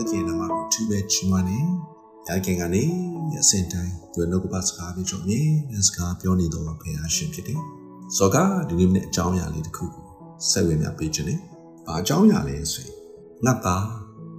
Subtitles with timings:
[0.00, 1.58] အကင်နာမကိုသူပဲချီးမွမ်းနေ
[2.28, 2.84] ရခင်ကနေ
[3.42, 5.40] အစင်တိုင်းသူနှုတ်ကပတ်စကားပြောကြမြေ
[5.86, 7.60] စကားပြောနေတော့ဖခင်ရှင်ဖြစ်တယ်။
[8.16, 8.36] ဆိုက
[8.68, 10.04] ဒီနေ့နဲ့အကြောင်းအရာလေးတစ်ခုကို
[10.50, 11.40] ဆက်ဝေမျှပေးခြင်းနဲ့
[11.86, 12.94] ဘာအကြောင်းအရာလဲဆိုရင်
[13.44, 13.86] ငါသား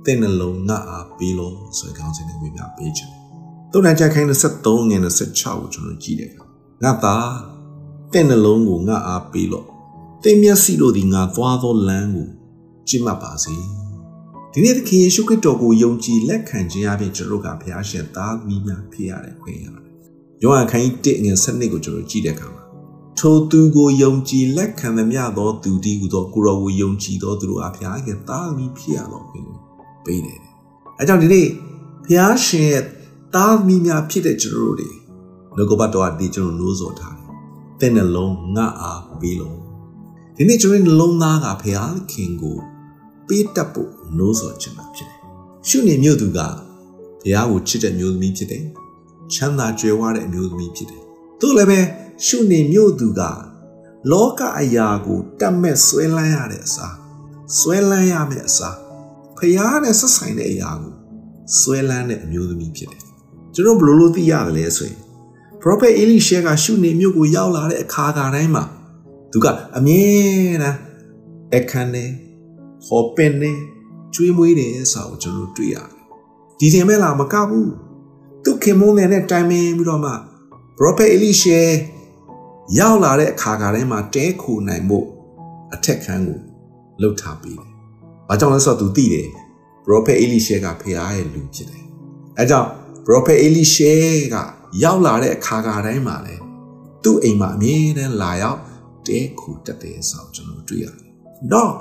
[0.06, 3.12] တဲ့နှလုံးငါအားပြီးလို့ဆိုကောင်းစင်နဲ့ဝေမျှပေးခြင်း။
[3.72, 6.32] တုံ့ပြန်ချက်ခိုင်း23ငွေ26ကိုကျွန်တော်ကြည့်တယ်။
[6.84, 7.30] ငါသား
[8.14, 9.68] တဲ့နှလုံးကိုငါအားပြီးလို့
[10.24, 12.28] တဲ့မျက်စိတို့ဒီငါသွားသောလမ်းကို
[12.88, 13.56] ကြည့်မှတ်ပါစေ။
[14.54, 19.84] ဒီနေ့သခင်ယေရှုခရစ်တော်ကိုယုံကြည်လက်ခံခြင်းအပြင်ကျွန်တော်တို့ကဘုရားရှင်သားသမီးများဖြစ်ရတဲ့ခွင့်ရတယ်။
[20.42, 22.64] ယောဟန်ခန်းကြီး1ငယ်7ကိုကျွန်တော်ကြည့်တဲ့အခါမှာ
[23.20, 29.42] ထိုသူကိုယုံကြည်လက်ခံသမျှသောသူတည်းဟူသောကိုရောကိုယုံကြည်သောသူတို့အားဘုရားရဲ့သားသမီးဖြစ်ရတော်မူ
[30.06, 30.40] ပေးတယ်။
[31.00, 31.48] အဲကြောင့်ဒီနေ့
[32.06, 32.84] ဘုရားရှင်ရဲ့
[33.36, 34.90] သားသမီးများဖြစ်တဲ့ကျွန်တော်တို့တွေ
[35.58, 37.30] လောကဘတ်တော်အဒီကျွန်တော်လို့ဆိုထားတယ်။
[37.80, 39.58] တဲ့နှလုံးငါအားပေးလို့
[40.36, 42.58] ဒီနေ့ကျွန်တော်နှလုံးသားကဘုရားခင်ကို
[43.30, 45.20] ပေးတတ်ဖို့နိုးစော်ခြင်းတာဖြစ်တယ်။
[45.68, 46.48] ရှုနေမြို့သူကဘု
[47.32, 48.64] ရားကိုချစ်တဲ့မျိုးသမီးဖြစ်တယ်။
[49.34, 51.02] ချမ်းသာကြွယ်ဝတဲ့အမျိုးသမီးဖြစ်တယ်။
[51.40, 51.80] သူလည်းပဲ
[52.26, 53.22] ရှုနေမြို့သူက
[54.12, 56.96] လောကအရာကိုတတ်မဲ့ဆွဲလန်းရတဲ့အစား
[57.58, 58.78] ဆွဲလန်းရမယ့်အစား
[59.38, 60.94] ဖျားနဲ့ဆက်ဆိုင်တဲ့အရာကို
[61.60, 63.04] ဆွဲလန်းတဲ့အမျိုးသမီးဖြစ်တယ်။
[63.54, 65.00] ကျွန်တော်ဘယ်လိုလုပ်သိရတယ်လဲဆိုရင်
[65.62, 68.64] Prophet Elisha ကရှုနေမြို့ကိုရောက်လာတဲ့အခါကတိုင်းမှာ
[69.32, 70.04] သူကအမြဲ
[70.62, 70.78] တမ်း
[71.56, 72.10] အခန်းနဲ့
[72.88, 73.58] ဟောပင်နဲ့
[74.14, 75.90] ကျွေးမွေးတယ်ဆိုတာကိုကျွန်တော်တွေ့ရတယ်
[76.60, 77.72] ဒီတင်မဲ့လားမကဘူး
[78.44, 80.14] သူခင်မုန်းတဲ့တိုင်မင်းပြီးတော့မှ
[80.78, 81.62] Prophet Elisha
[82.80, 85.00] ရောက်လာတဲ့အခါကတည်းကတဲခုနိုင်မှု
[85.74, 86.40] အထက်ခန်းကို
[87.02, 87.70] လှုပ်ထားပြီးတယ်။
[88.28, 89.28] ဘာကြောင့်လဲဆိုတော့သူသိတယ်
[89.86, 91.84] Prophet Elisha ကဖခင်ရဲ့လူဖြစ်တယ်။
[92.38, 92.70] အဲကြောင့်
[93.06, 93.94] Prophet Elisha
[94.34, 94.36] က
[94.84, 96.36] ရောက်လာတဲ့အခါကတိုင်းမှာလေ
[97.04, 98.60] သူ့အိမ်မှာအမြဲတမ်းလာရောက်
[99.08, 101.10] တဲခုတက်တယ်ဆိုတော့ကျွန်တော်တွေ့ရတယ်။
[101.52, 101.74] တော့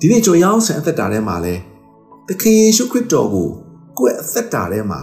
[0.00, 1.54] ဒီနေ့ကျွန်တော်ရောက်ဆန်အသက်တာထဲမှာလဲ
[2.26, 3.48] သခင်ယေရှုခရစ်တော်ကို
[3.98, 5.00] ကိုယ့်အသက်တာထဲမှာ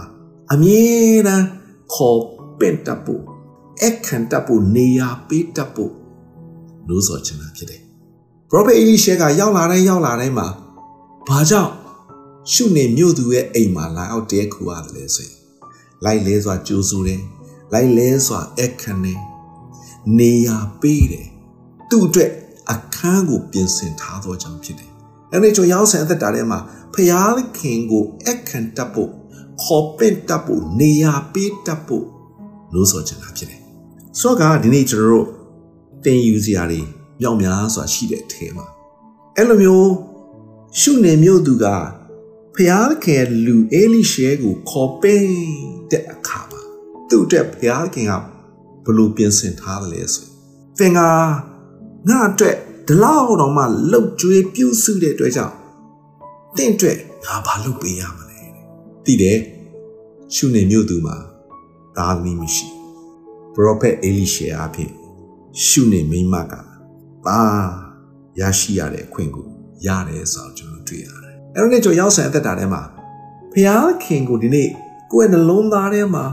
[0.52, 0.84] အမြဲ
[1.26, 1.46] တမ်း
[1.94, 2.20] ခေါ်
[2.58, 3.22] ပင့်တတ်ဖို့
[3.82, 5.92] အခန့်တတ်ဖို့နေရာပေးတတ်ဖို့
[6.88, 7.80] လို့ဆိုချင်တာဖြစ်တယ်။
[8.50, 10.46] Prophet Elisha ကရောက်လာတိုင်းရောက်လာတိုင်းမှာ
[11.28, 11.72] ဘာကြောင့်
[12.52, 15.36] ရှုနေမြို့သူရဲ့အိမ်မှာလာအောင်တဲခူရတယ်လဲဆိုရင်
[16.04, 17.22] လိုက်လဲစွာကြိုးစိုးတယ်
[17.72, 19.14] လိုက်လဲစွာအခန့်နေ
[20.18, 21.28] နေရာပေးတယ်
[21.90, 22.30] သူ့အတွက်
[22.70, 24.90] အခန်းကိုပြင်ဆင်ထားသောကြောင့်ဖြစ်တယ်။
[25.32, 26.58] အဲဒီကျွန်ရောက်ဆန်အသက်တာထဲမှာ
[26.94, 29.10] ဖျားခင်ကိုအခန့်တတ်ဖို့
[29.62, 32.06] ခေါ်ပင့်တတ်ဖို့နေရာပေးတတ်ဖို့
[32.74, 33.60] လို့ဆိုချင်တာဖြစ်တယ်။
[34.20, 35.26] ဆိုတော့ကဒီနေ့ကျွန်တော်တို့
[36.04, 36.80] တင်ယူစရာတွေ
[37.20, 38.66] မြောက်များစွာရှိတဲ့အထင်မှာ
[39.36, 39.90] အဲ့လိုမျိုး
[40.78, 41.66] ရှုနေမျိုးသူက
[42.56, 45.28] ဖျားခင်လူအေလိရှဲကိုခေါ်ပင့်
[45.90, 46.60] တဲ့အခါမှာ
[47.08, 48.12] သူ့အတွက်ဖျားခင်က
[48.84, 50.26] ဘလို့ပြင်ဆင်ထားတယ်လဲဆို
[50.78, 51.00] သင်က
[52.08, 52.56] ငါအတွက်
[52.86, 55.54] ဒီလောက်တော့မှလှုပ်ကြွေးပြုစုတဲ့အတွက်ကြောင့်
[56.56, 58.40] တင့်အတွက်ငါဘာလုပ်ပေးရမလဲ
[59.04, 59.38] သိတယ်
[60.34, 61.16] ရှုနေမြို့သူမှာ
[61.96, 62.68] သာသမီမရှိ
[63.54, 64.90] ပရောဖက်အေလိရှေအဖြစ်
[65.64, 66.52] ရှုနေမိမက
[67.26, 67.40] ပါ
[68.40, 69.46] ရရှိရတဲ့အခွင့်ကို
[69.86, 72.82] ရတယ်ဆိုတော့ကျွန်တော်တွေ့ရတယ်အဲ့တော့နေ့ကျွန်တော်ရောက်ဆန်အသက်တာထဲမှာ
[73.52, 74.68] ဖျားခင်ကိုဒီနေ့
[75.12, 76.24] ကိုယ့်ရဲ့နှလုံးသားထဲမှာ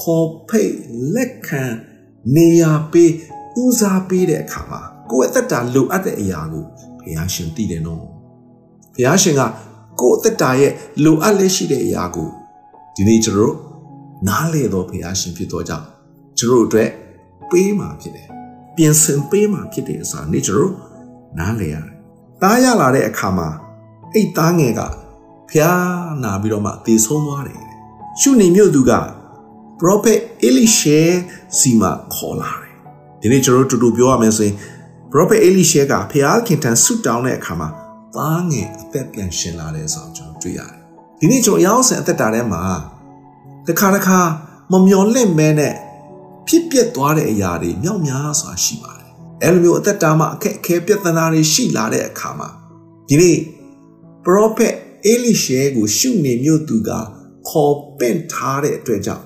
[0.00, 0.74] ခေါ်ဖိတ်
[1.14, 1.62] လက်ခံ
[2.36, 3.12] နေရာပေး
[3.62, 4.80] ဦးစားပေးတဲ့အခါမှာ
[5.10, 6.64] ကိုယ့်အသက်တာလိုအပ်တဲ့အရာကို
[7.00, 8.04] ဘုရားရှင်သိတယ်နော်
[8.94, 9.42] ဘုရားရှင်က
[10.00, 10.72] ကိုယ့်အသက်တာရဲ့
[11.04, 12.28] လိုအပ်လက်ရှိတဲ့အရာကို
[12.94, 13.56] ဒီနေ့ကျွန်တော်
[14.28, 15.86] နားလေတော့ဘုရားရှင်ဖြစ်တော့ကြောင့်
[16.38, 16.90] ကျွန်တော်အတွက်
[17.50, 18.28] ပေးမှာဖြစ်တယ်
[18.76, 20.72] ပြင်ဆင်ပေးမှာဖြစ်တယ်ဆိုတာနေ့ကျွန်တော်
[21.38, 21.94] နားလေရတယ်
[22.42, 23.48] တားရလာတဲ့အခါမှာ
[24.12, 24.80] အဲ့သားငယ်က
[25.50, 25.84] ဖျား
[26.24, 27.62] နာပြီးတော့မှသေဆုံးသွားတယ်
[28.20, 28.92] ရှုနေမြို့သူက
[29.80, 31.00] prophet Elisha
[31.58, 32.74] စီမှာခေါ်လာတယ်
[33.20, 34.56] ဒီနေ့ကျွန်တော်တို့တူတူပြောရမယ်ဆိုရင်
[35.12, 37.68] prophet Elisha ကဖျားခင်ထံဆုတောင်းတဲ့အခါမှာ
[38.16, 40.78] သားငယ်အသက်ပြန်ရှင်လာတယ်ဆိုတော့ကျွန်တော်တွေ့ရတယ်
[41.20, 42.62] ဒီနေ့ကျွန်တော်ရောက်စင်အသက်တာထဲမှာ
[43.66, 44.20] တစ်ခါတစ်ခါ
[44.72, 45.74] မမျော်လင့်မဲနဲ့
[46.48, 49.10] ဖြစ်ပျက်သွားတဲ့အရာတွေမြောက်များစွာရှိပါတယ်
[49.42, 52.48] အဲလိုမျိုးအသက်တာမှာအခက်အခဲပြဿနာတွေရှိလာတဲ့အခါမှာ
[53.08, 53.38] ဒီနေ့
[54.24, 54.74] prophet
[55.12, 56.90] Elisha ကိုရှုနေမြို့သူက
[57.48, 59.24] ခေါ်ပင့်ထားတဲ့အတွက်ကြောင့်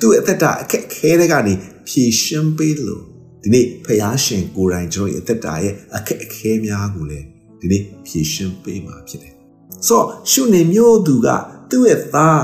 [0.00, 1.54] သူ့အသက်တာအခက်အခဲတွေကနေ
[1.88, 3.11] ဖြေရှင်းပေးလို့
[3.42, 7.26] ဒီနေ့ဖယားရှင်ကိုယ်တိုင်ကျွန်တော်ရဲ့အသက်တာရဲ့အခက်အခဲများကိုလည်း
[7.60, 9.34] ဒီနေ့ဖြေရှင်းပေးမှာဖြစ်တယ်။
[9.86, 11.28] ဆိုတော့ရှုနေမျိုးသူက
[11.70, 12.42] သူ့ရဲ့သား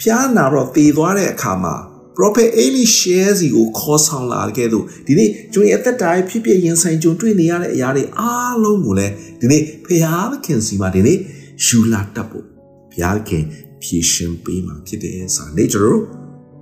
[0.00, 1.74] ဖျားနာတော့တည်သွားတဲ့အခါမှာ
[2.16, 11.18] prophet Elisha စီကိုခေါ်ဆောင်လာခဲ့သူဒီနေ့ကျွန်တော်ရဲ့အသက်တာရဲ့ဖြစ်ဖြစ်ရင်ဆိုင်ကြုံတွေ့နေရတဲ့အရာတွေအားလုံးကိုလည်းဒီနေ့ဖယားခင်စီမှာဒီနေ့
[11.64, 12.46] ယူလာတတ်ဖို့
[12.92, 13.44] ဖယားခင်
[13.82, 16.00] ဖြေရှင်းပေးမှာဖြစ်တယ်ဆိုတာနေ့ကျွန်တော်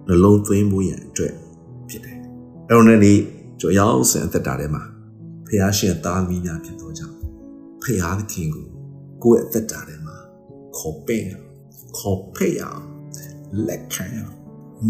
[0.08, 1.34] နှလုံးသွင်းဖို့ရန်အတွက်
[1.88, 2.16] ဖြစ်တယ်။
[2.68, 3.18] အဲတော့နေ့
[3.60, 4.82] ကြော်ရောက်စံအသက်တာထဲမှာ
[5.46, 7.16] ဖះရှင်သားသမီးများဖြစ်တော့ကြောင့်
[7.82, 8.66] ဖះသခင်ကို
[9.22, 10.16] ကိုယ့်ရဲ့အသက်တာထဲမှာ
[10.76, 11.26] ခေါ်ပင့်
[11.98, 12.84] ခေါ်ဖိတ်ရအောင်
[13.66, 14.34] လက်ခံရအောင်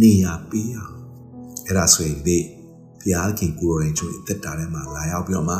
[0.01, 0.97] နေရာပေးရအောင်
[1.67, 2.39] အဲ့ဒါဆိုရင်ဒီ
[3.01, 5.57] ဘုရားခင်ကိုရိုင်းချိုအသက်တာထဲမှာလာရောက်ပြီးတော့မှ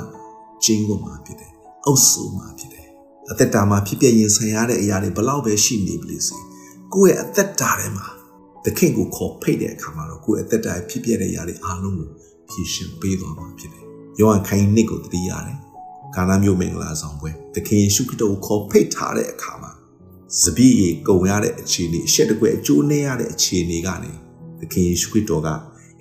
[0.65, 1.53] ကျင်းဖို့မှာဖြစ်တယ်
[1.87, 2.87] အုပ်စုမှာဖြစ်တယ်
[3.31, 6.39] အသက်တာမှာဖြစ်ပြရင်ဆိုင်ရတဲ့အရာတွေဘလောက်ပဲရှိနေပြီစေ
[6.95, 8.07] ကိုယ့်ရဲ့အသက်တာထဲမှာ
[8.65, 12.09] သခင်ကိုခေါ်ဖိတ်တဲ့အခါမှာတော့ကိုယ့်ရဲ့အသက်တာဖြစ်ပြတဲ့အရာတွေအားလုံးကို
[12.49, 13.85] ဖြည့်ရှင်ပေးသွားမှာဖြစ်တယ်
[14.19, 15.59] ယောဟန်ခိုင်းနစ်ကိုတတိရတယ်
[16.15, 19.73] ကာနာမျိုးမင်္ဂလာဆောင်ပွဲသခင်ယေရှုခရစ်တော်ကိုခေါ်ဖိတ်ထားတဲ့အခါမှာ
[20.43, 24.13] စပည့်ရေကုံရတဲ့အခြေအနေအရှက်တကွဲအကျိုးနည်းရတဲ့အခြေအနေကနေ
[24.61, 25.49] သခင်ယေရှုခရစ်တော်က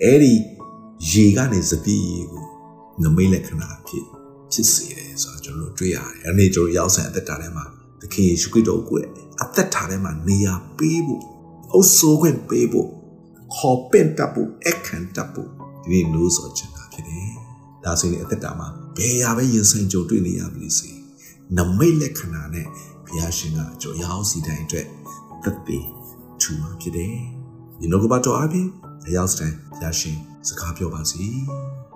[0.03, 0.33] အဲ့ဒီ
[1.11, 2.45] ရေကနေစပည့်ရေကို
[3.03, 4.05] နမိတ်လက္ခဏာဖြစ်
[4.51, 7.65] ဖြစ်စေတယ်ဆိုတော့ကျွန်တော်တို့တွေ့ရတယ်။အဲ့ဒီကျွန်တော်ရောက်ဆိုင်အသက်တာထဲမှာ
[8.01, 8.97] သခင်ယေရှုခရစ်တော်ကို
[9.41, 11.23] အသက်တာထဲမှာနေရာပေးဖို့
[11.73, 12.87] အုပ်စိုးခွင့်ပေးဖို့
[13.55, 15.49] ခေါ်ပင့်တတ်ဖို့အခန့်တတ်ဖို့
[15.89, 17.27] ဒီနေ့လို့ဆိုချင်တာဖြစ်တယ်။
[17.83, 18.67] ဒါဆိုရင်အသက်တာမှာ
[18.97, 20.89] ဘယ်ရာပဲရင်ဆိုင်ကြုံတွေ့နေရပြီစေ။
[21.57, 22.67] နမိတ်လက္ခဏာနဲ့
[23.05, 24.87] ဘုရားရှင်ကကြော်ရောက်စီတိုင်းအတွက်
[25.43, 25.79] သက်သေ
[26.41, 27.15] ထူမှာဖြစ်တယ်။
[27.79, 28.67] ဒီနောက်ကပတ်တော်အပြင်
[29.07, 30.17] အရောက်စတိုင်းဘုရားရှင်
[30.47, 31.23] စကားပြောပါစီ။